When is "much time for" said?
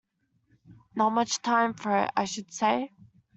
1.11-1.95